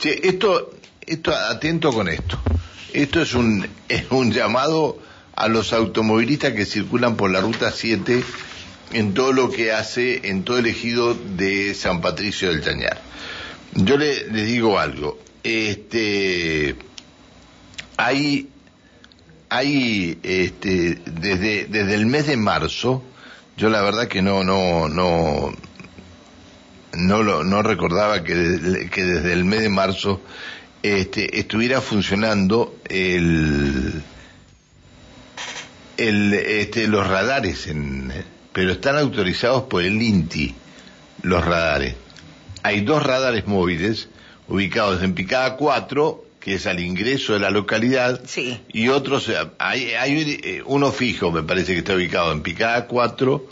Che, 0.00 0.18
esto, 0.22 0.72
esto, 1.06 1.30
atento 1.30 1.92
con 1.92 2.08
esto. 2.08 2.38
Esto 2.94 3.20
es 3.20 3.34
un, 3.34 3.68
es 3.88 4.10
un 4.10 4.32
llamado 4.32 4.98
a 5.36 5.46
los 5.48 5.74
automovilistas 5.74 6.54
que 6.54 6.64
circulan 6.64 7.16
por 7.16 7.30
la 7.30 7.42
ruta 7.42 7.70
7 7.70 8.24
en 8.92 9.12
todo 9.14 9.32
lo 9.34 9.50
que 9.50 9.72
hace, 9.72 10.28
en 10.28 10.42
todo 10.42 10.58
el 10.58 10.66
ejido 10.66 11.14
de 11.14 11.74
San 11.74 12.00
Patricio 12.00 12.48
del 12.48 12.62
Chañar. 12.64 12.98
Yo 13.74 13.98
le, 13.98 14.26
les 14.30 14.46
digo 14.46 14.78
algo. 14.78 15.18
Este, 15.44 16.76
hay, 17.98 18.48
hay, 19.50 20.18
este, 20.22 20.98
desde, 21.04 21.66
desde 21.66 21.94
el 21.94 22.06
mes 22.06 22.26
de 22.26 22.38
marzo, 22.38 23.02
yo 23.58 23.68
la 23.68 23.82
verdad 23.82 24.08
que 24.08 24.22
no, 24.22 24.44
no, 24.44 24.88
no, 24.88 25.52
no, 26.94 27.22
lo, 27.22 27.44
no 27.44 27.62
recordaba 27.62 28.22
que, 28.24 28.88
que 28.92 29.04
desde 29.04 29.32
el 29.32 29.44
mes 29.44 29.60
de 29.60 29.68
marzo 29.68 30.20
este, 30.82 31.38
estuviera 31.38 31.80
funcionando 31.80 32.76
el, 32.88 34.02
el, 35.96 36.32
este, 36.34 36.88
los 36.88 37.06
radares, 37.06 37.66
en, 37.66 38.12
pero 38.52 38.72
están 38.72 38.96
autorizados 38.96 39.64
por 39.64 39.82
el 39.84 40.00
INTI, 40.00 40.54
los 41.22 41.44
radares. 41.44 41.94
Hay 42.62 42.80
dos 42.82 43.02
radares 43.02 43.46
móviles 43.46 44.08
ubicados 44.48 45.02
en 45.02 45.14
Picada 45.14 45.56
4, 45.56 46.24
que 46.40 46.54
es 46.54 46.66
al 46.66 46.80
ingreso 46.80 47.34
de 47.34 47.40
la 47.40 47.50
localidad, 47.50 48.20
Sí. 48.26 48.60
y 48.72 48.88
otros, 48.88 49.30
hay, 49.58 49.92
hay 49.92 50.40
eh, 50.42 50.62
uno 50.64 50.90
fijo, 50.90 51.30
me 51.30 51.42
parece 51.42 51.72
que 51.72 51.78
está 51.78 51.94
ubicado 51.94 52.32
en 52.32 52.42
Picada 52.42 52.86
4, 52.86 53.46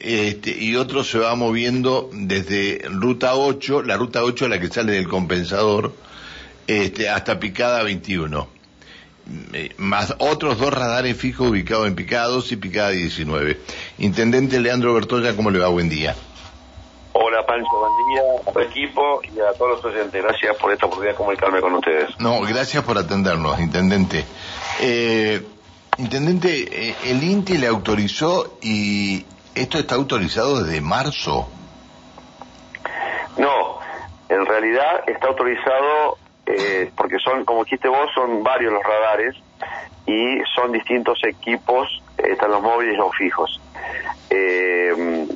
este, 0.00 0.50
y 0.50 0.76
otro 0.76 1.04
se 1.04 1.18
va 1.18 1.34
moviendo 1.34 2.10
desde 2.12 2.82
ruta 2.90 3.34
8, 3.34 3.82
la 3.82 3.96
ruta 3.96 4.24
8 4.24 4.46
es 4.46 4.50
la 4.50 4.58
que 4.58 4.68
sale 4.68 4.92
del 4.92 5.08
compensador, 5.08 5.92
este, 6.66 7.08
hasta 7.08 7.38
Picada 7.38 7.82
21. 7.82 8.48
Eh, 9.52 9.70
Más 9.76 10.14
otros 10.18 10.58
dos 10.58 10.72
radares 10.72 11.16
fijos 11.16 11.50
ubicados 11.50 11.86
en 11.86 11.94
Picada 11.94 12.28
2 12.28 12.52
y 12.52 12.56
Picada 12.56 12.90
19. 12.90 13.58
Intendente 13.98 14.58
Leandro 14.58 14.94
Bertoya, 14.94 15.36
¿cómo 15.36 15.50
le 15.50 15.58
va? 15.58 15.68
Buen 15.68 15.88
día. 15.88 16.16
Hola 17.12 17.44
Pancho, 17.44 17.68
buen 17.78 17.92
día 18.12 18.22
a 18.46 18.52
tu 18.52 18.60
equipo 18.60 19.20
y 19.22 19.38
a 19.40 19.52
todos 19.58 19.82
los 19.82 19.84
oyentes. 19.84 20.22
Gracias 20.22 20.56
por 20.56 20.72
esta 20.72 20.86
oportunidad 20.86 21.12
de 21.12 21.16
comunicarme 21.18 21.60
con 21.60 21.74
ustedes. 21.74 22.08
No, 22.18 22.40
gracias 22.40 22.82
por 22.84 22.96
atendernos, 22.96 23.60
Intendente. 23.60 24.24
Eh, 24.80 25.42
intendente, 25.98 26.88
eh, 26.88 26.94
el 27.04 27.22
INTI 27.22 27.58
le 27.58 27.66
autorizó 27.66 28.58
y 28.62 29.24
esto 29.54 29.78
está 29.78 29.94
autorizado 29.94 30.62
desde 30.62 30.80
marzo. 30.80 31.48
No, 33.36 33.78
en 34.28 34.46
realidad 34.46 35.04
está 35.06 35.28
autorizado 35.28 36.18
eh, 36.46 36.90
porque 36.96 37.18
son, 37.18 37.44
como 37.44 37.64
dijiste 37.64 37.88
vos, 37.88 38.10
son 38.14 38.42
varios 38.42 38.72
los 38.72 38.82
radares 38.82 39.36
y 40.06 40.38
son 40.54 40.72
distintos 40.72 41.18
equipos, 41.24 42.02
eh, 42.18 42.32
están 42.32 42.50
los 42.50 42.62
móviles 42.62 42.94
y 42.94 42.96
los 42.96 43.14
fijos. 43.16 43.60
Eh, 44.30 45.26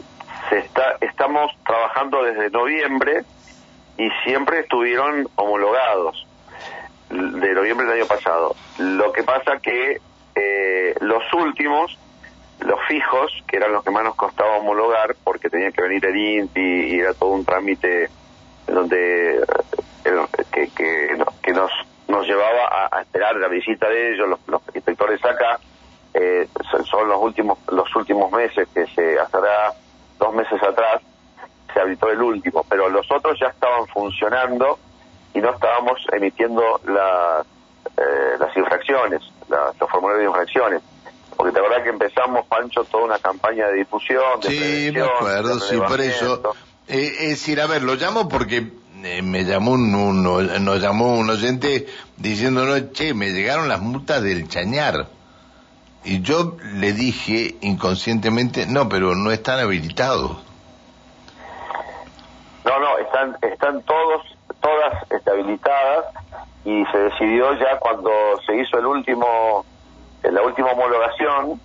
se 0.49 0.59
está, 0.59 0.97
estamos 1.01 1.53
trabajando 1.65 2.23
desde 2.23 2.51
noviembre 2.51 3.25
y 3.97 4.09
siempre 4.25 4.61
estuvieron 4.61 5.29
homologados 5.37 6.27
de 7.11 7.55
noviembre 7.55 7.87
del 7.87 8.01
año 8.01 8.07
pasado. 8.07 8.57
Lo 8.79 9.13
que 9.13 9.23
pasa 9.23 9.59
que 9.61 10.01
eh, 10.35 10.95
los 11.01 11.23
últimos, 11.33 11.97
los 12.65 12.81
fijos, 12.89 13.31
que 13.47 13.57
eran 13.59 13.73
los 13.73 13.85
que 13.85 13.91
más 13.91 14.05
nos 14.05 14.15
costaba 14.17 14.57
homologar, 14.57 15.15
porque 15.23 15.49
tenía 15.51 15.71
que 15.71 15.83
venir 15.83 16.05
el 16.07 16.17
INTI 16.17 16.61
y 16.95 16.99
era 17.01 17.15
todo 17.15 17.31
un 17.31 17.45
trámite 17.45 18.09
donde 18.67 19.37
eh, 20.05 20.45
que, 20.53 20.69
que, 20.71 21.15
no- 21.17 21.27
que 21.43 21.53
nos 21.53 21.71
nos 22.07 22.27
llevaba 22.27 22.89
a, 22.93 23.01
esperar 23.01 23.35
la 23.37 23.49
visita 23.49 23.89
de 23.89 24.13
ellos, 24.13 24.29
los, 24.47 24.61
inspectores 24.75 25.25
acá, 25.25 25.59
eh, 26.13 26.47
son, 26.85 27.09
los 27.09 27.19
últimos 27.23 27.59
los 27.73 27.97
últimos 27.97 28.31
meses 28.31 28.69
que 28.75 28.87
se 28.89 29.19
hasta 29.19 29.39
dos 30.19 30.35
meses 30.35 30.63
atrás 30.63 31.01
se 31.73 31.81
habilitó 31.81 32.11
el 32.11 32.21
último, 32.23 32.65
pero 32.69 32.89
los 32.91 33.11
otros 33.11 33.39
ya 33.41 33.49
estaban 33.49 33.87
funcionando 33.89 34.79
y 35.33 35.41
no 35.41 35.51
estábamos 35.55 36.07
emitiendo 36.13 36.81
las 36.85 37.47
eh, 37.97 38.37
las 38.39 38.57
infracciones, 38.57 39.23
las- 39.49 39.77
los 39.81 39.91
formularios 39.91 40.21
de 40.21 40.29
infracciones. 40.41 40.83
Porque 41.45 41.61
de 41.61 41.69
verdad 41.69 41.83
que 41.85 41.91
empezamos, 41.91 42.47
Pancho, 42.47 42.85
toda 42.85 43.05
una 43.05 43.19
campaña 43.19 43.67
de 43.67 43.75
difusión, 43.75 44.41
de 44.41 44.49
Sí, 44.49 44.91
me 44.95 45.03
acuerdo, 45.03 45.61
sí, 45.61 45.77
por 45.77 46.01
eso. 46.01 46.55
Eh, 46.89 47.13
es 47.21 47.29
decir, 47.29 47.61
a 47.61 47.67
ver, 47.67 47.83
lo 47.83 47.97
llamo 47.97 48.31
porque 48.31 48.73
eh, 49.03 49.21
me 49.21 49.45
llamó 49.45 49.73
un, 49.73 49.95
un- 49.95 50.65
nos 50.65 50.81
llamó 50.81 51.19
un 51.19 51.29
oyente 51.29 51.87
diciéndonos, 52.17 52.93
che, 52.95 53.13
me 53.13 53.29
llegaron 53.29 53.69
las 53.69 53.81
multas 53.83 54.23
del 54.23 54.49
chañar. 54.49 55.09
Y 56.03 56.23
yo 56.23 56.57
le 56.63 56.95
dije 56.95 57.57
inconscientemente, 57.61 58.65
no, 58.67 58.89
pero 58.89 59.15
no 59.15 59.31
están 59.31 59.61
habilitados. 59.61 60.39
No, 62.65 62.81
no, 62.81 62.99
están, 63.01 63.37
están 63.43 63.83
todos, 63.83 64.23
todas 64.63 65.03
este, 65.11 65.31
habilitadas 65.31 66.07
y 66.65 66.87
se 66.91 66.97
decidió 67.01 67.53
ya 67.59 67.79
cuando 67.81 68.11
se 68.47 68.57
hizo 68.57 68.79
el 68.79 68.87
último, 68.87 69.67
eh, 70.25 70.33
la 70.33 70.43
última 70.43 70.73
homologación, 70.73 71.61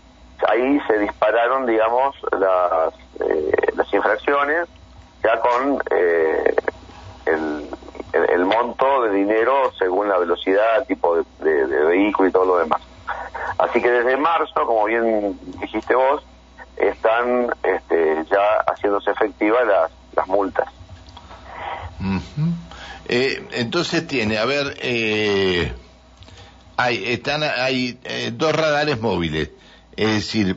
ahí 0.48 0.80
se 0.88 1.00
dispararon, 1.00 1.66
digamos, 1.66 2.16
las, 2.40 2.94
eh, 3.20 3.52
las 3.76 3.94
infracciones 3.94 4.68
ya 5.24 5.40
con 5.42 5.82
eh, 5.92 6.56
el, 7.26 7.68
el- 8.14 8.46
monto 8.46 9.04
de 9.04 9.12
dinero 9.12 9.72
según 9.78 10.08
la 10.10 10.18
velocidad, 10.18 10.86
tipo 10.88 11.18
de, 11.18 11.24
de- 11.68 11.86
vehículo 11.86 12.30
y 12.30 12.32
todo 12.32 12.46
lo 12.46 12.58
demás. 12.58 12.82
Así 13.58 13.82
que 13.82 13.92
desde 13.92 14.16
marzo, 14.18 14.66
como 14.66 14.86
bien 14.86 15.38
dijiste 15.60 15.94
vos, 15.96 16.24
están 16.78 17.50
este, 17.64 18.24
ya 18.32 18.64
haciéndose 18.68 19.12
efectivas 19.12 19.66
las, 19.68 19.92
las 20.16 20.28
multas. 20.28 20.68
Eh, 23.08 23.48
entonces 23.52 24.08
tiene, 24.08 24.38
a 24.38 24.46
ver, 24.46 24.76
eh, 24.82 25.74
hay, 26.80 27.12
están, 27.12 27.44
hay 27.44 28.00
eh, 28.06 28.32
dos 28.34 28.54
radares 28.56 29.02
móviles. 29.02 29.50
Es 29.98 30.08
decir, 30.14 30.56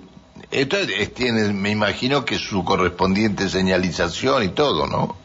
esto 0.53 0.77
es- 0.77 1.13
tiene, 1.15 1.53
me 1.53 1.71
imagino 1.71 2.25
que 2.25 2.37
su 2.39 2.65
correspondiente 2.65 3.49
señalización 3.49 4.45
y 4.45 4.49
todo, 4.51 4.87
¿no? 4.87 5.17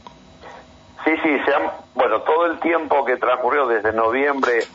Sí, 1.06 1.12
sí, 1.24 1.30
se 1.46 1.54
han- 1.54 1.72
bueno, 1.94 2.22
todo 2.22 2.48
el 2.48 2.60
tiempo 2.60 3.06
que 3.06 3.18
transcurrió 3.18 3.68
desde 3.68 3.94
noviembre 3.94 4.66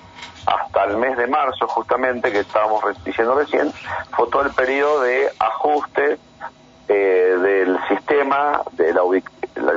hasta 0.46 0.84
el 0.84 0.96
mes 0.96 1.16
de 1.16 1.26
marzo, 1.26 1.66
justamente, 1.66 2.30
que 2.30 2.40
estábamos 2.40 2.82
diciendo 3.04 3.34
recién, 3.34 3.72
fue 4.16 4.28
todo 4.30 4.42
el 4.42 4.52
periodo 4.52 5.02
de 5.02 5.28
ajuste 5.40 6.18
eh, 6.88 6.92
del 7.42 7.78
sistema, 7.88 8.60
de 8.72 8.92
la- 8.92 9.02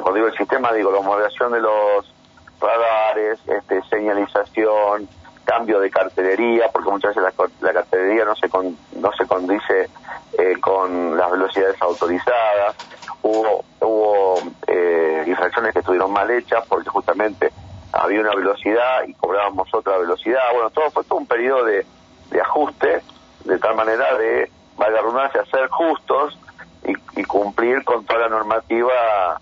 cuando 0.01 0.13
digo 0.13 0.27
el 0.27 0.37
sistema, 0.37 0.71
digo 0.73 0.91
la 0.91 0.97
homologación 0.99 1.51
de 1.53 1.61
los 1.61 2.13
radares, 2.59 3.39
este, 3.47 3.81
señalización, 3.89 5.07
cambio 5.45 5.79
de 5.79 5.89
cartelería, 5.89 6.69
porque 6.73 6.89
muchas 6.91 7.15
veces 7.15 7.33
la, 7.37 7.67
la 7.67 7.73
cartelería 7.73 8.25
no 8.25 8.35
se 8.35 8.49
con- 8.49 8.77
no 8.97 9.11
se 9.13 9.25
condice 9.25 9.89
eh, 10.37 10.59
con 10.59 11.15
las 11.17 11.31
velocidades 11.31 11.81
autorizadas. 11.81 12.75
Hubo, 13.21 13.63
hubo 13.81 14.39
eh, 14.67 15.23
infracciones 15.25 15.71
que 15.73 15.79
estuvieron 15.79 16.11
mal 16.11 16.29
hechas 16.31 16.63
porque 16.67 16.89
justamente 16.89 17.51
había 17.93 18.19
una 18.21 18.35
velocidad 18.35 19.03
y 19.07 19.13
cobrábamos 19.13 19.73
otra 19.73 19.97
velocidad. 19.97 20.41
Bueno, 20.53 20.69
todo 20.71 20.91
fue 20.91 21.03
todo 21.05 21.19
un 21.19 21.27
periodo 21.27 21.63
de, 21.65 21.85
de 22.31 22.41
ajuste, 22.41 23.01
de 23.45 23.57
tal 23.59 23.75
manera 23.75 24.17
de, 24.17 24.51
valga 24.77 24.99
redundancia, 24.99 25.45
ser 25.45 25.69
justos 25.69 26.37
y, 26.85 26.93
y 27.19 27.23
cumplir 27.23 27.83
con 27.83 28.05
toda 28.05 28.21
la 28.21 28.29
normativa 28.29 29.39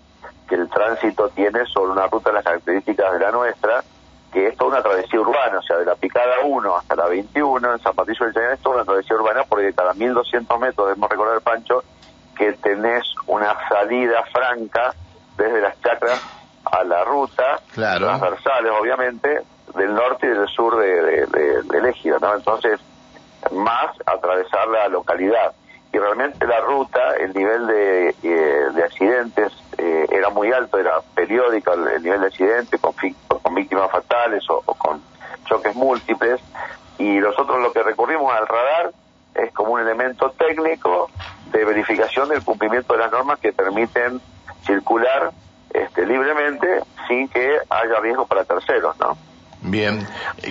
que 0.48 0.54
el 0.54 0.68
tránsito 0.68 1.28
tiene 1.30 1.64
sobre 1.66 1.92
una 1.92 2.06
ruta 2.06 2.30
de 2.30 2.34
las 2.36 2.44
características 2.44 3.12
de 3.12 3.18
la 3.18 3.30
nuestra, 3.32 3.82
que 4.34 4.48
es 4.48 4.56
toda 4.58 4.72
una 4.72 4.82
travesía 4.82 5.20
urbana, 5.20 5.58
o 5.58 5.62
sea, 5.62 5.76
de 5.78 5.84
la 5.86 5.94
picada 5.94 6.40
1 6.44 6.76
hasta 6.76 6.96
la 6.96 7.06
21 7.06 7.72
en 7.72 7.78
San 7.80 7.94
Patricio 7.94 8.26
del 8.26 8.34
Chañar 8.34 8.52
es 8.52 8.60
toda 8.60 8.76
una 8.76 8.84
travesía 8.84 9.16
urbana 9.16 9.44
porque 9.48 9.72
cada 9.72 9.94
1200 9.94 10.60
metros, 10.60 10.88
debemos 10.88 11.08
recordar, 11.08 11.40
Pancho, 11.40 11.82
que 12.36 12.52
tenés 12.54 13.04
una 13.28 13.56
salida 13.68 14.22
franca 14.32 14.92
desde 15.38 15.60
las 15.60 15.80
chacras 15.80 16.20
a 16.64 16.82
la 16.84 17.04
ruta, 17.04 17.60
Claro. 17.72 18.06
transversales 18.06 18.72
obviamente, 18.80 19.40
del 19.76 19.94
norte 19.94 20.26
y 20.26 20.30
del 20.30 20.48
sur 20.48 20.76
de, 20.78 20.86
de- 21.02 21.26
de- 21.26 21.62
del 21.62 21.86
ejido, 21.86 22.18
¿no? 22.18 22.34
Entonces, 22.34 22.80
más 23.52 23.96
atravesar 24.06 24.68
la 24.68 24.88
localidad. 24.88 25.52
Y 25.92 25.98
realmente 25.98 26.44
la 26.46 26.60
ruta, 26.60 27.14
el 27.20 27.32
nivel 27.34 27.66
de, 27.68 28.08
eh, 28.22 28.66
de 28.74 28.82
accidentes 28.82 29.52
eh, 29.84 30.06
era 30.10 30.30
muy 30.30 30.50
alto, 30.50 30.78
era 30.78 31.00
periódico 31.14 31.74
el, 31.74 31.88
el 31.88 32.02
nivel 32.02 32.20
de 32.22 32.26
accidentes 32.28 32.80
con, 32.80 32.94
con 33.28 33.54
víctimas 33.54 33.90
fatales 33.90 34.42
o, 34.48 34.62
o 34.64 34.74
con 34.74 35.02
choques 35.44 35.74
múltiples. 35.76 36.40
Y 36.98 37.18
nosotros 37.18 37.60
lo 37.60 37.72
que 37.72 37.82
recurrimos 37.82 38.32
al 38.32 38.46
radar 38.46 38.92
es 39.34 39.52
como 39.52 39.72
un 39.72 39.80
elemento 39.80 40.30
técnico 40.30 41.10
de 41.52 41.64
verificación 41.64 42.28
del 42.30 42.42
cumplimiento 42.42 42.94
de 42.94 43.00
las 43.00 43.12
normas 43.12 43.38
que 43.40 43.52
permiten 43.52 44.20
circular 44.64 45.32
este, 45.70 46.06
libremente 46.06 46.80
sin 47.06 47.28
que 47.28 47.58
haya 47.68 48.00
riesgo 48.00 48.26
para 48.26 48.44
terceros, 48.44 48.98
¿no? 48.98 49.18
Bien. 49.60 50.06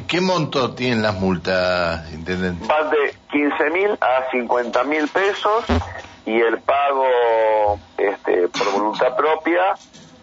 ¿Qué 0.07 0.21
monto 0.21 0.73
tienen 0.75 1.01
las 1.01 1.15
multas, 1.15 2.11
intendente? 2.11 2.67
Van 2.67 2.89
de 2.89 3.15
15 3.31 3.69
mil 3.69 3.91
a 4.01 4.29
50 4.31 4.83
mil 4.83 5.07
pesos 5.07 5.65
y 6.25 6.39
el 6.39 6.59
pago 6.59 7.79
este, 7.97 8.47
por 8.47 8.71
voluntad 8.71 9.15
propia 9.15 9.75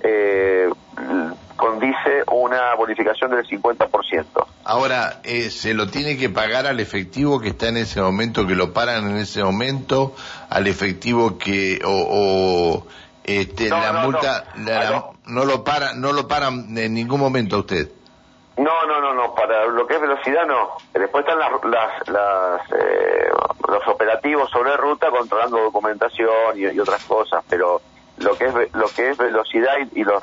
eh, 0.03 0.69
condice 1.57 2.25
una 2.33 2.75
bonificación 2.75 3.31
del 3.33 3.47
50%. 3.47 4.25
Ahora, 4.65 5.21
eh, 5.25 5.51
¿se 5.51 5.75
lo 5.75 5.89
tiene 5.89 6.17
que 6.17 6.31
pagar 6.31 6.67
al 6.67 6.81
efectivo 6.81 7.39
que 7.41 7.49
está 7.49 7.69
en 7.69 7.77
ese 7.77 8.01
momento, 8.01 8.47
que 8.47 8.55
lo 8.55 8.73
paran 8.73 9.11
en 9.11 9.17
ese 9.19 9.43
momento, 9.45 10.15
al 10.49 10.67
efectivo 10.67 11.37
que, 11.39 11.81
o, 11.85 12.87
este, 13.25 13.69
la 13.69 14.05
multa, 14.05 14.45
no. 15.27 15.45
lo 15.45 15.65
para, 15.65 15.93
no 15.95 16.13
lo 16.13 16.29
paran 16.29 16.77
en 16.79 16.95
ningún 16.95 17.21
momento 17.21 17.57
a 17.57 17.59
usted? 17.61 17.91
No, 18.61 18.85
no, 18.87 19.01
no, 19.01 19.15
no, 19.15 19.35
para 19.35 19.65
lo 19.69 19.87
que 19.87 19.95
es 19.95 20.01
velocidad 20.03 20.45
no. 20.45 20.73
Después 20.93 21.25
están 21.25 21.39
las, 21.39 22.07
las, 22.09 22.61
eh, 22.73 23.31
los 23.67 23.89
operativos 23.89 24.51
sobre 24.51 24.77
ruta 24.77 25.09
controlando 25.09 25.63
documentación 25.63 26.59
y, 26.59 26.79
otras 26.79 27.03
cosas, 27.05 27.43
pero 27.49 27.81
lo 28.19 28.37
que 28.37 28.45
es 28.45 28.75
lo 28.75 28.87
que 28.89 29.09
es 29.09 29.17
velocidad 29.17 29.77
y, 29.95 30.05
los, 30.05 30.23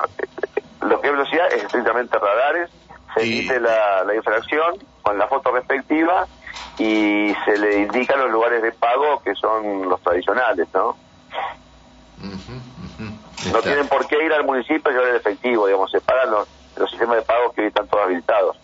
lo 0.82 1.00
que 1.00 1.08
es 1.08 1.12
velocidad 1.14 1.52
es 1.52 1.64
estrictamente 1.64 2.16
radares, 2.16 2.70
se 3.14 3.22
emite 3.24 3.58
la, 3.58 4.04
la 4.04 4.14
infracción 4.14 4.78
con 5.02 5.18
la 5.18 5.26
foto 5.26 5.50
respectiva 5.50 6.28
y 6.78 7.34
se 7.44 7.58
le 7.58 7.78
indican 7.78 8.20
los 8.20 8.30
lugares 8.30 8.62
de 8.62 8.70
pago 8.70 9.20
que 9.20 9.34
son 9.34 9.88
los 9.88 10.00
tradicionales, 10.00 10.68
¿no? 10.72 10.96
No 13.52 13.62
tienen 13.62 13.88
por 13.88 14.06
qué 14.06 14.24
ir 14.24 14.32
al 14.32 14.44
municipio 14.44 14.92
y 14.92 14.94
llevar 14.94 15.08
el 15.08 15.16
efectivo, 15.16 15.66
digamos, 15.66 15.90
se 15.90 16.00
pagan 16.00 16.30
los 16.30 16.48
los 16.78 16.90
sistemas 16.90 17.16
de 17.16 17.22
pago 17.22 17.52
que 17.52 17.62
hoy 17.62 17.66
están 17.68 17.88
todos 17.88 18.04
habilitados. 18.04 18.56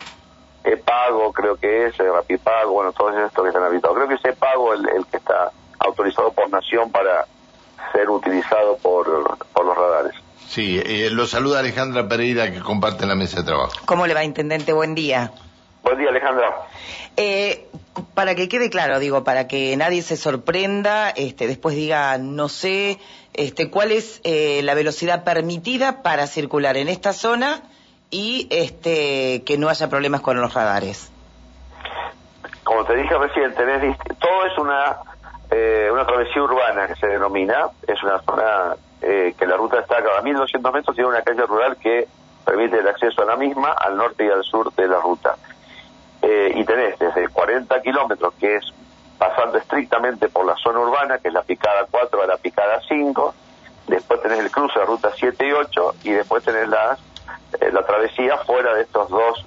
E-Pago 0.64 1.32
creo 1.32 1.56
que 1.56 1.87
es, 1.87 1.99
Rapipago, 1.99 2.72
bueno, 2.72 2.93
todos 2.93 3.14
estos 3.16 3.43
que 3.43 3.49
están 3.49 3.64
habilitados. 3.64 3.96
Creo 3.96 4.08
que 4.08 4.14
es 4.14 4.25
E-Pago 4.25 4.72
el, 4.72 4.88
el 4.88 5.06
que 5.06 5.19
está 5.19 5.52
autorizado 5.78 6.32
por 6.32 6.49
Nación 6.50 6.90
para 6.90 7.26
ser 7.93 8.08
utilizado 8.08 8.76
por, 8.78 9.37
por 9.52 9.66
los 9.66 9.76
radares. 9.76 10.14
Sí, 10.49 10.81
eh, 10.84 11.11
lo 11.11 11.26
saluda 11.26 11.61
Alejandra 11.61 12.08
Pereira 12.08 12.50
que 12.52 12.61
comparte 12.61 13.06
la 13.06 13.14
mesa 13.14 13.40
de 13.40 13.44
trabajo. 13.44 13.72
¿Cómo 13.87 14.06
le 14.06 14.14
va, 14.14 14.25
Intendente? 14.25 14.72
Buen 14.72 14.94
día. 14.94 15.32
Buen 15.82 15.99
día, 15.99 16.08
Alejandra. 16.08 16.66
Eh, 17.16 17.69
para 18.14 18.34
que 18.34 18.49
quede 18.49 18.70
claro, 18.70 18.99
digo, 18.99 19.22
para 19.25 19.46
que 19.46 19.76
nadie 19.76 20.02
se 20.02 20.16
sorprenda, 20.16 21.11
este, 21.11 21.46
después 21.46 21.76
diga, 21.76 22.16
no 22.19 22.49
sé, 22.49 22.99
este, 23.34 23.70
cuál 23.70 23.93
es 23.93 24.20
eh, 24.25 24.62
la 24.62 24.75
velocidad 24.75 25.25
permitida 25.25 26.02
para 26.02 26.26
circular 26.26 26.76
en 26.76 26.88
esta 26.88 27.12
zona 27.12 27.62
y 28.14 28.46
este 28.49 29.43
que 29.43 29.58
no 29.58 29.69
haya 29.69 29.90
problemas 29.90 30.20
con 30.20 30.40
los 30.40 30.55
radares. 30.55 31.11
Como 32.62 32.84
te 32.84 32.94
dije 32.94 33.19
recién, 33.19 33.52
tenés 33.56 33.99
todo 34.20 34.46
es 34.46 34.56
una 34.56 34.99
eh, 35.50 35.88
una 35.93 36.06
travesía 36.06 36.40
urbana 36.40 36.87
que 36.87 36.94
se 36.94 37.08
denomina, 37.08 37.70
es 37.84 38.00
una 38.05 38.20
zona 38.20 38.76
eh, 39.02 39.34
que 39.37 39.46
la 39.46 39.56
ruta 39.56 39.81
está 39.81 39.99
a 39.99 40.05
cada 40.05 40.22
1200 40.22 40.72
metros, 40.72 40.94
tiene 40.94 41.11
una 41.11 41.22
calle 41.22 41.44
rural 41.44 41.76
que 41.76 42.06
permite 42.44 42.78
el 42.78 42.87
acceso 42.87 43.20
a 43.22 43.25
la 43.25 43.34
misma 43.34 43.72
al 43.72 43.96
norte 43.96 44.25
y 44.25 44.31
al 44.31 44.44
sur 44.44 44.72
de 44.72 44.87
la 44.87 45.00
ruta. 45.00 45.34
Eh, 46.22 46.52
y 46.55 46.64
tenés 46.64 46.96
desde 47.00 47.26
40 47.26 47.82
kilómetros, 47.82 48.32
que 48.34 48.56
es 48.56 48.64
pasando 49.19 49.58
estrictamente 49.58 50.28
por 50.28 50.46
la 50.46 50.55
zona 50.55 50.78
urbana, 50.78 51.19
que 51.19 51.28
es 51.28 51.34
la 51.34 51.43
picada 51.43 51.84
4 51.90 52.22
a 52.22 52.26
la 52.28 52.37
picada 52.37 52.81
5, 52.88 53.34
después 53.88 54.22
tenés 54.22 54.38
el 54.38 54.52
cruce 54.52 54.78
de 54.78 54.84
ruta 54.84 55.11
7 55.16 55.49
y 55.49 55.52
8, 55.52 55.94
y 56.05 56.11
después 56.12 56.44
tenés 56.44 56.69
las 56.69 57.00
eh, 57.60 57.70
la 57.72 57.84
travesía 57.84 58.38
fuera 58.38 58.74
de 58.74 58.82
estos 58.82 59.08
dos 59.08 59.44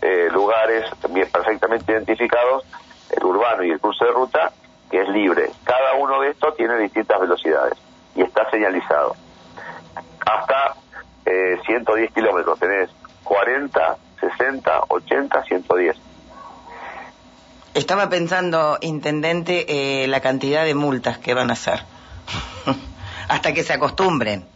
eh, 0.00 0.28
lugares 0.30 0.84
bien 1.10 1.28
perfectamente 1.30 1.92
identificados, 1.92 2.64
el 3.10 3.24
urbano 3.24 3.64
y 3.64 3.70
el 3.70 3.80
cruce 3.80 4.04
de 4.04 4.10
ruta, 4.12 4.52
que 4.90 5.00
es 5.02 5.08
libre. 5.08 5.50
Cada 5.64 5.94
uno 5.94 6.20
de 6.20 6.30
estos 6.30 6.56
tiene 6.56 6.76
distintas 6.78 7.20
velocidades 7.20 7.74
y 8.14 8.22
está 8.22 8.48
señalizado. 8.50 9.16
Hasta 10.26 10.74
110 11.66 12.10
eh, 12.10 12.12
kilómetros 12.14 12.58
tenés 12.58 12.90
40, 13.24 13.96
60, 14.20 14.80
80, 14.88 15.42
110. 15.44 15.96
Estaba 17.74 18.08
pensando, 18.08 18.78
intendente, 18.80 20.06
la 20.06 20.20
cantidad 20.20 20.64
de 20.64 20.74
multas 20.74 21.18
que 21.18 21.34
van 21.34 21.50
a 21.50 21.54
hacer. 21.54 21.80
Hasta 23.28 23.52
que 23.52 23.64
se 23.64 23.72
acostumbren. 23.72 24.53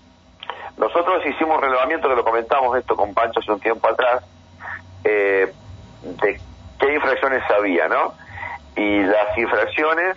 Nosotros 0.79 1.25
hicimos 1.27 1.61
relevamiento, 1.61 2.09
que 2.09 2.15
lo 2.15 2.25
comentamos 2.25 2.77
esto 2.79 2.95
con 2.95 3.13
Pancho 3.13 3.41
hace 3.41 3.51
un 3.51 3.61
tiempo 3.61 3.89
atrás, 3.89 4.25
eh, 5.05 5.53
de 6.03 6.41
qué 6.79 6.95
infracciones 6.95 7.43
había, 7.51 7.89
¿no? 7.89 8.15
Y 8.77 9.03
las 9.03 9.37
infracciones 9.37 10.17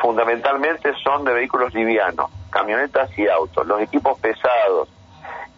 fundamentalmente 0.00 0.92
son 1.04 1.24
de 1.24 1.34
vehículos 1.34 1.72
livianos, 1.72 2.30
camionetas 2.50 3.16
y 3.16 3.28
autos. 3.28 3.64
Los 3.66 3.80
equipos 3.80 4.18
pesados 4.18 4.88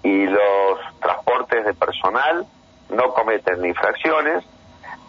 y 0.03 0.27
los 0.27 0.79
transportes 1.01 1.65
de 1.65 1.73
personal 1.73 2.47
no 2.91 3.15
cometen 3.15 3.65
infracciones 3.65 4.45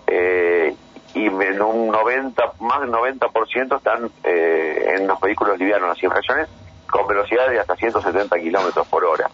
eh, 0.08 0.74
y 1.14 1.26
en 1.28 1.62
un 1.62 1.90
90, 1.90 2.54
más 2.62 2.82
del 2.82 2.92
90% 2.92 3.78
están 3.78 4.10
eh, 4.24 4.96
en 4.96 5.08
los 5.08 5.20
vehículos 5.20 5.58
livianos 5.58 5.90
las 5.90 6.02
infracciones 6.02 6.48
con 6.90 7.08
velocidades 7.08 7.52
de 7.52 7.60
hasta 7.60 7.76
170 7.76 8.38
kilómetros 8.40 8.88
por 8.88 9.06
hora. 9.06 9.30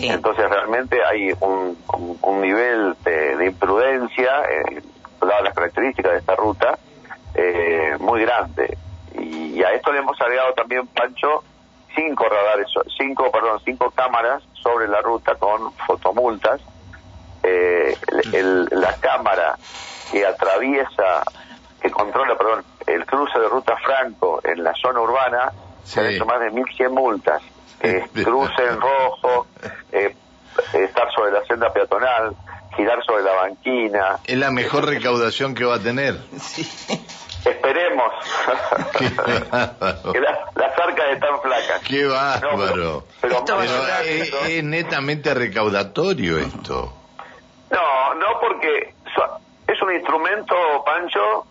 Entonces 0.00 0.48
realmente 0.48 0.98
hay 1.04 1.32
un, 1.40 1.78
un, 2.22 2.40
nivel 2.40 2.96
de, 3.04 3.46
imprudencia, 3.46 4.42
eh, 4.50 4.82
dadas 5.20 5.44
las 5.44 5.54
características 5.54 6.12
de 6.12 6.18
esta 6.18 6.34
ruta, 6.36 6.78
eh, 7.34 7.96
muy 8.00 8.22
grande. 8.22 8.76
Y, 9.18 9.62
a 9.62 9.72
esto 9.72 9.92
le 9.92 10.00
hemos 10.00 10.20
agregado 10.20 10.52
también, 10.54 10.86
Pancho, 10.88 11.44
cinco 11.94 12.28
radares, 12.28 12.66
cinco, 12.98 13.30
perdón, 13.30 13.60
cinco 13.64 13.90
cámaras 13.92 14.42
sobre 14.62 14.88
la 14.88 15.00
ruta 15.00 15.36
con 15.36 15.72
fotomultas. 15.86 16.60
Eh, 17.42 17.96
la 18.70 18.94
cámara 18.96 19.56
que 20.10 20.26
atraviesa, 20.26 21.22
que 21.80 21.90
controla, 21.90 22.36
perdón, 22.36 22.64
el 22.86 23.04
cruce 23.04 23.38
de 23.38 23.48
ruta 23.48 23.76
Franco 23.76 24.40
en 24.42 24.64
la 24.64 24.72
zona 24.74 25.00
urbana, 25.00 25.52
se 25.84 26.00
han 26.00 26.06
hecho 26.06 26.24
más 26.24 26.40
de 26.40 26.50
1.100 26.50 26.90
multas. 26.90 27.42
Eh, 27.80 28.02
cruce 28.14 28.66
en 28.66 28.80
rojo, 28.80 29.46
eh, 29.92 30.16
estar 30.72 31.12
sobre 31.14 31.32
la 31.32 31.44
senda 31.44 31.70
peatonal, 31.70 32.34
girar 32.74 33.04
sobre 33.04 33.22
la 33.24 33.32
banquina. 33.32 34.20
Es 34.24 34.38
la 34.38 34.50
mejor 34.50 34.86
recaudación 34.86 35.54
que 35.54 35.64
va 35.66 35.74
a 35.74 35.80
tener. 35.80 36.16
Esperemos. 37.44 38.12
que 38.98 40.20
las 40.20 40.78
arcas 40.78 41.06
están 41.12 41.40
flacas. 41.42 41.82
Qué 41.86 42.06
bárbaro. 42.06 43.04
pero, 43.20 43.44
es, 44.46 44.64
netamente 44.64 45.34
recaudatorio 45.34 46.38
esto. 46.38 46.90
No, 47.70 48.14
no 48.14 48.40
porque 48.40 48.94
es 49.66 49.82
un 49.82 49.92
instrumento, 49.92 50.54
Pancho, 50.86 51.46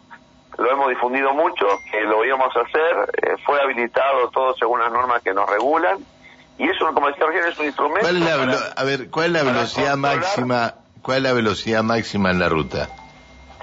lo 0.57 0.72
hemos 0.72 0.89
difundido 0.89 1.33
mucho, 1.33 1.65
que 1.91 2.01
lo 2.01 2.24
íbamos 2.25 2.55
a 2.55 2.62
hacer, 2.62 3.10
eh, 3.22 3.36
fue 3.45 3.60
habilitado 3.62 4.29
todo 4.29 4.55
según 4.55 4.79
las 4.79 4.91
normas 4.91 5.22
que 5.22 5.33
nos 5.33 5.50
regulan, 5.50 5.98
y 6.57 6.69
eso, 6.69 6.93
como 6.93 7.07
decía 7.07 7.25
recién, 7.25 7.45
es 7.45 7.60
un 7.60 7.65
instrumento... 7.65 8.01
¿Cuál 8.01 8.17
es 8.17 8.24
la, 8.24 8.72
a 8.75 8.83
ver, 8.83 9.10
¿cuál 9.10 9.25
es 9.27 9.31
la 9.31 9.51
velocidad 9.51 9.95
máxima 9.95 10.75
cuál 11.01 11.17
es 11.17 11.24
la 11.24 11.33
velocidad 11.33 11.83
máxima 11.83 12.31
en 12.31 12.39
la 12.39 12.50
ruta? 12.50 12.89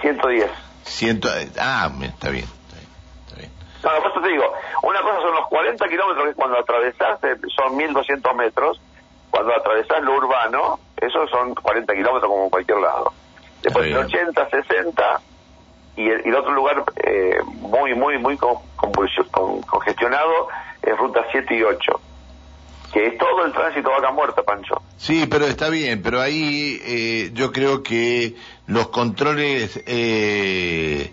110. 0.00 0.50
Ciento, 0.84 1.28
ah, 1.58 1.90
está 2.02 2.30
bien. 2.30 2.44
Está 3.26 3.36
bien, 3.36 3.50
No, 3.82 3.90
por 4.02 4.10
eso 4.10 4.20
te 4.20 4.28
digo, 4.28 4.52
una 4.82 5.00
cosa 5.02 5.20
son 5.22 5.34
los 5.34 5.46
40 5.48 5.88
kilómetros 5.88 6.26
que 6.28 6.34
cuando 6.34 6.58
atravesás 6.58 7.22
eh, 7.24 7.36
son 7.56 7.76
1200 7.76 8.34
metros, 8.34 8.80
cuando 9.30 9.54
atravesás 9.54 10.02
lo 10.02 10.14
urbano, 10.14 10.80
esos 10.96 11.30
son 11.30 11.54
40 11.54 11.94
kilómetros 11.94 12.30
como 12.30 12.44
en 12.44 12.50
cualquier 12.50 12.78
lado. 12.78 13.12
Después 13.62 13.86
de 13.86 13.96
80, 13.96 14.50
60, 14.50 15.20
y 16.00 16.08
el, 16.08 16.34
otro 16.34 16.52
lugar 16.52 16.82
eh, 17.04 17.38
muy, 17.60 17.94
muy, 17.94 18.18
muy 18.18 18.36
congestionado 18.36 20.48
es 20.82 20.96
ruta 20.96 21.24
7 21.30 21.54
y 21.54 21.62
8 21.62 22.00
que 22.92 23.06
es 23.06 23.18
todo 23.18 23.44
el 23.44 23.52
tránsito 23.52 23.90
vaca 23.90 24.10
muerta, 24.10 24.42
Pancho. 24.42 24.82
Sí, 24.96 25.24
pero 25.30 25.46
está 25.46 25.68
bien, 25.68 26.02
pero 26.02 26.20
ahí 26.20 26.80
eh, 26.84 27.30
yo 27.32 27.52
creo 27.52 27.84
que 27.84 28.34
los 28.66 28.88
controles 28.88 29.80
eh, 29.86 31.12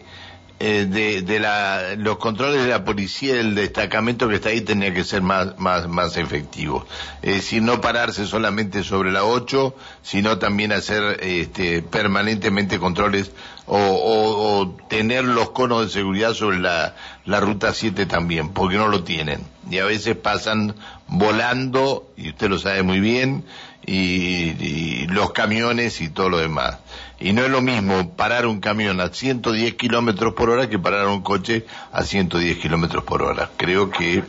eh, 0.60 0.88
de, 0.90 1.22
de 1.22 1.40
la, 1.40 1.96
los 1.98 2.18
controles 2.18 2.64
de 2.64 2.70
la 2.70 2.84
policía 2.84 3.36
del 3.36 3.54
destacamento 3.54 4.28
que 4.28 4.36
está 4.36 4.50
ahí 4.50 4.62
tenía 4.62 4.92
que 4.92 5.04
ser 5.04 5.22
más, 5.22 5.60
más, 5.60 5.88
más 5.88 6.18
efectivos. 6.18 6.86
Es 7.22 7.36
decir, 7.36 7.62
no 7.62 7.80
pararse 7.80 8.26
solamente 8.26 8.84
sobre 8.84 9.12
la 9.12 9.24
8, 9.24 9.76
sino 10.02 10.40
también 10.40 10.72
hacer 10.72 11.20
este, 11.22 11.84
permanentemente 11.84 12.80
controles 12.80 13.32
o, 13.68 13.78
o, 13.78 14.78
tener 14.88 15.26
los 15.26 15.52
conos 15.52 15.86
de 15.86 15.90
seguridad 15.92 16.34
sobre 16.34 16.58
la, 16.58 16.96
la 17.26 17.40
ruta 17.40 17.74
7 17.74 18.08
también, 18.08 18.50
porque 18.50 18.78
no 18.78 18.88
lo 18.88 19.04
tienen. 19.04 19.42
Y 19.70 19.78
a 19.78 19.86
veces 19.86 20.16
pasan 20.16 20.74
volando, 21.08 22.10
y 22.18 22.30
usted 22.30 22.50
lo 22.50 22.58
sabe 22.58 22.82
muy 22.82 23.00
bien, 23.00 23.44
y, 23.88 24.54
y, 24.60 25.08
los 25.08 25.32
camiones 25.32 26.02
y 26.02 26.10
todo 26.10 26.30
lo 26.30 26.38
demás. 26.38 26.80
Y 27.20 27.34
no 27.34 27.42
es 27.42 27.50
lo 27.50 27.62
mismo 27.62 28.16
parar 28.16 28.46
un 28.46 28.60
camión 28.60 29.02
a 29.02 29.08
110 29.08 29.74
kilómetros 29.74 30.34
por 30.34 30.52
hora 30.52 30.70
que 30.70 30.78
parar 30.78 31.08
un 31.08 31.24
coche 31.24 31.66
a 31.92 32.04
110 32.04 32.60
kilómetros 32.60 33.04
por 33.04 33.24
hora. 33.24 33.50
Creo 33.58 33.90
que 33.90 34.24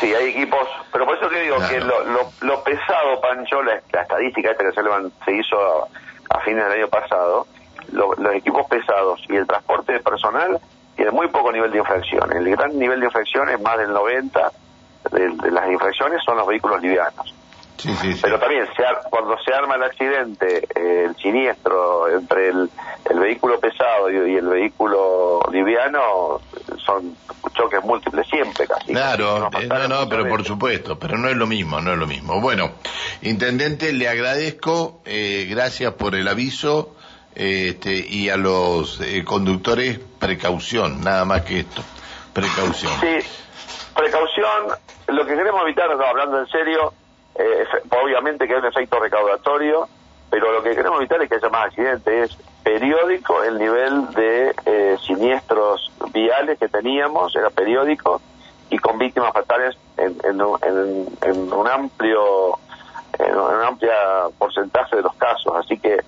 Sí, 0.00 0.12
hay 0.14 0.28
equipos, 0.28 0.68
pero 0.92 1.06
por 1.06 1.16
eso 1.16 1.28
te 1.28 1.40
digo 1.40 1.56
que 1.68 1.80
lo, 1.80 2.04
lo, 2.40 2.62
pesado, 2.62 3.20
Pancho, 3.20 3.62
la, 3.62 3.76
estadística 3.76 4.50
esta 4.50 4.64
que 4.64 4.72
se, 4.72 4.82
se 5.24 5.32
hizo 5.32 5.88
a, 6.30 6.40
fines 6.40 6.64
del 6.64 6.80
año 6.80 6.88
pasado, 6.88 7.46
los 7.92 8.34
equipos 8.34 8.66
pesados 8.68 9.22
y 9.28 9.36
el 9.36 9.46
transporte 9.46 9.98
personal 10.00 10.60
tienen 10.96 11.14
muy 11.14 11.28
poco 11.28 11.50
nivel 11.50 11.70
de 11.70 11.78
infracción. 11.78 12.32
El 12.32 12.50
gran 12.50 12.78
nivel 12.78 13.00
de 13.00 13.06
infracción 13.06 13.48
es 13.48 13.60
más 13.60 13.78
del 13.78 13.92
90 13.92 14.52
de, 15.10 15.50
las 15.50 15.70
infracciones 15.70 16.22
son 16.24 16.36
los 16.36 16.46
vehículos 16.46 16.80
livianos. 16.82 17.34
Sí, 17.76 17.94
sí, 18.00 18.18
Pero 18.22 18.38
también 18.38 18.66
cuando 19.10 19.36
se 19.44 19.52
arma 19.52 19.74
el 19.74 19.82
accidente, 19.82 20.66
el 20.74 21.14
siniestro 21.16 22.08
entre 22.08 22.48
el, 22.48 22.70
vehículo 23.18 23.60
pesado 23.60 24.10
y, 24.10 24.36
el 24.36 24.46
vehículo 24.46 25.40
liviano, 25.52 26.40
son 26.84 27.16
choques 27.54 27.82
múltiples 27.84 28.26
siempre 28.28 28.66
casi. 28.66 28.92
Claro, 28.92 29.50
eh, 29.60 29.66
no, 29.66 29.88
no, 29.88 30.08
pero 30.08 30.28
por 30.28 30.44
supuesto, 30.44 30.98
pero 30.98 31.16
no 31.16 31.28
es 31.28 31.36
lo 31.36 31.46
mismo, 31.46 31.80
no 31.80 31.92
es 31.92 31.98
lo 31.98 32.06
mismo. 32.06 32.40
Bueno, 32.40 32.72
Intendente, 33.22 33.92
le 33.92 34.08
agradezco, 34.08 35.00
eh, 35.04 35.46
gracias 35.48 35.94
por 35.94 36.14
el 36.14 36.28
aviso 36.28 36.94
este, 37.34 37.92
y 37.92 38.28
a 38.28 38.36
los 38.36 39.00
eh, 39.00 39.24
conductores, 39.24 39.98
precaución, 39.98 41.00
nada 41.00 41.24
más 41.24 41.42
que 41.42 41.60
esto, 41.60 41.82
precaución. 42.32 42.92
Sí, 43.00 43.18
precaución, 43.96 44.76
lo 45.08 45.26
que 45.26 45.34
queremos 45.34 45.62
evitar, 45.62 45.90
hablando 45.90 46.40
en 46.40 46.46
serio, 46.48 46.92
obviamente 47.90 48.46
que 48.46 48.54
hay 48.54 48.60
un 48.60 48.66
efecto 48.66 48.98
recaudatorio, 48.98 49.88
pero 50.30 50.52
lo 50.52 50.62
que 50.62 50.74
queremos 50.74 50.98
evitar 50.98 51.22
es 51.22 51.28
que 51.28 51.36
haya 51.36 51.48
más 51.48 51.66
accidentes, 51.66 52.30
es 52.30 52.38
periódico 52.62 53.42
el 53.42 53.58
nivel 53.58 54.08
de 54.14 54.54
eh, 54.66 54.96
siniestros 55.06 55.92
viales 56.12 56.58
que 56.58 56.68
teníamos, 56.68 57.34
era 57.36 57.50
periódico, 57.50 58.20
y 58.70 58.78
con 58.78 58.98
víctimas 58.98 59.32
fatales 59.32 59.76
en, 59.96 60.16
en, 60.24 60.40
un 61.52 61.68
amplio 61.68 62.58
en 63.18 63.38
un 63.38 63.62
amplia 63.62 64.28
porcentaje 64.38 64.96
de 64.96 65.02
los 65.02 65.14
casos. 65.14 65.54
Así 65.56 65.78
que 65.78 66.00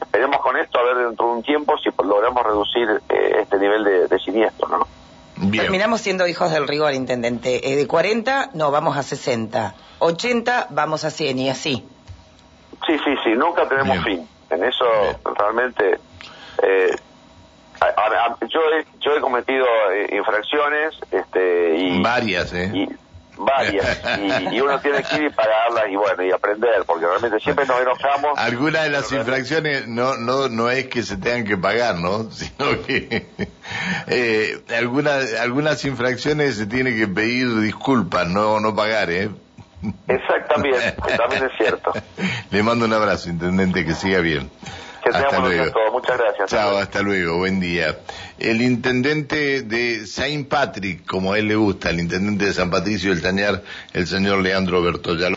esperemos 0.00 0.40
con 0.40 0.56
esto 0.56 0.78
a 0.78 0.84
ver 0.84 0.96
dentro 1.08 1.26
de 1.26 1.32
un 1.32 1.42
tiempo 1.42 1.76
si 1.78 1.90
logramos 2.02 2.42
reducir 2.44 2.88
eh, 3.08 3.38
este 3.40 3.58
nivel 3.58 3.84
de, 3.84 4.06
de 4.06 4.18
siniestro, 4.20 4.68
¿no? 4.68 4.86
Terminamos 5.34 6.00
siendo 6.00 6.26
hijos 6.26 6.50
del 6.50 6.68
rigor, 6.68 6.94
intendente. 6.94 7.72
Eh, 7.72 7.76
de 7.76 7.86
40, 7.86 8.50
no, 8.54 8.70
vamos 8.70 8.96
a 8.96 9.02
60. 9.02 9.74
80, 9.98 10.68
vamos 10.70 11.04
a 11.04 11.10
100 11.10 11.38
y 11.38 11.50
así. 11.50 11.84
Sí, 12.86 12.98
sí, 13.04 13.14
sí, 13.24 13.30
nunca 13.36 13.68
tenemos 13.68 14.02
fin. 14.04 14.28
En 14.50 14.64
eso 14.64 14.84
realmente... 15.38 15.98
Eh, 16.62 16.96
yo, 18.48 18.60
he, 18.60 18.86
yo 19.00 19.16
he 19.16 19.20
cometido 19.20 19.66
eh, 19.92 20.16
infracciones 20.16 20.94
este, 21.10 21.76
y... 21.76 22.02
Varias, 22.02 22.52
¿eh? 22.52 22.70
Y, 22.72 22.88
varias 23.36 24.00
y, 24.52 24.60
uno 24.60 24.78
tiene 24.80 25.02
que 25.02 25.16
ir 25.16 25.22
y 25.24 25.30
pagarlas 25.30 25.84
y 25.90 25.96
bueno 25.96 26.22
y 26.22 26.30
aprender 26.30 26.84
porque 26.86 27.06
realmente 27.06 27.40
siempre 27.40 27.66
nos 27.66 27.80
enojamos 27.80 28.38
algunas 28.38 28.84
de 28.84 28.90
las 28.90 29.10
infracciones 29.12 29.88
no 29.88 30.16
no 30.16 30.48
no 30.48 30.70
es 30.70 30.86
que 30.86 31.02
se 31.02 31.16
tengan 31.16 31.44
que 31.44 31.56
pagar 31.56 31.96
no 31.96 32.24
sino 32.30 32.82
que 32.86 33.26
eh, 34.06 34.60
algunas 34.78 35.34
algunas 35.34 35.84
infracciones 35.84 36.56
se 36.56 36.66
tiene 36.66 36.94
que 36.96 37.08
pedir 37.08 37.60
disculpas 37.60 38.26
no 38.28 38.60
no 38.60 38.74
pagar 38.74 39.10
eh 39.10 39.30
Exactamente, 40.08 40.92
también 41.16 41.44
es 41.44 41.52
cierto. 41.58 41.92
Le 42.50 42.62
mando 42.62 42.84
un 42.86 42.92
abrazo, 42.92 43.28
intendente, 43.28 43.84
que 43.84 43.94
siga 43.94 44.20
bien. 44.20 44.50
Que 45.02 45.10
hasta 45.10 45.38
luego. 45.38 45.72
Muchas 45.92 46.18
gracias. 46.18 46.50
Chao, 46.50 46.78
hasta 46.78 47.02
luego, 47.02 47.36
buen 47.36 47.60
día. 47.60 47.98
El 48.38 48.62
intendente 48.62 49.62
de 49.62 50.06
Saint 50.06 50.48
Patrick, 50.48 51.04
como 51.04 51.34
a 51.34 51.38
él 51.38 51.48
le 51.48 51.56
gusta, 51.56 51.90
el 51.90 52.00
intendente 52.00 52.46
de 52.46 52.52
San 52.54 52.70
Patricio 52.70 53.10
del 53.10 53.20
Tañar, 53.20 53.62
el 53.92 54.06
señor 54.06 54.38
Leandro 54.40 54.82
Bertoya. 54.82 55.28